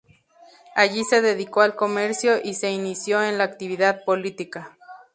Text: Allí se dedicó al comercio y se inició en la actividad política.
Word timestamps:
Allí 0.75 1.03
se 1.03 1.21
dedicó 1.21 1.61
al 1.61 1.75
comercio 1.75 2.39
y 2.43 2.55
se 2.55 2.71
inició 2.71 3.21
en 3.21 3.37
la 3.37 3.43
actividad 3.43 4.03
política. 4.03 4.75